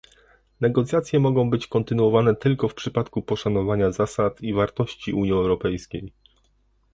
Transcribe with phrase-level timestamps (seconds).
[0.61, 6.11] Negocjacje mogą być kontynuowane tylko w przypadku poszanowania zasad i wartości Unii Europejskiej